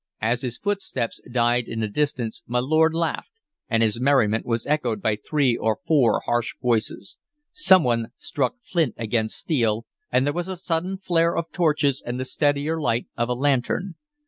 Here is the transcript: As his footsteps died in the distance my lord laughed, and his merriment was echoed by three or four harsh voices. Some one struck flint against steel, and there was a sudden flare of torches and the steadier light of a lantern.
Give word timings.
As 0.23 0.41
his 0.41 0.57
footsteps 0.57 1.21
died 1.31 1.67
in 1.67 1.79
the 1.79 1.87
distance 1.87 2.41
my 2.47 2.57
lord 2.57 2.95
laughed, 2.95 3.29
and 3.69 3.83
his 3.83 3.99
merriment 4.01 4.47
was 4.47 4.65
echoed 4.65 4.99
by 4.99 5.15
three 5.15 5.55
or 5.55 5.77
four 5.85 6.21
harsh 6.25 6.55
voices. 6.59 7.19
Some 7.51 7.83
one 7.83 8.07
struck 8.17 8.55
flint 8.63 8.95
against 8.97 9.37
steel, 9.37 9.85
and 10.11 10.25
there 10.25 10.33
was 10.33 10.47
a 10.47 10.57
sudden 10.57 10.97
flare 10.97 11.37
of 11.37 11.51
torches 11.51 12.01
and 12.03 12.19
the 12.19 12.25
steadier 12.25 12.81
light 12.81 13.09
of 13.15 13.29
a 13.29 13.33
lantern. 13.35 13.93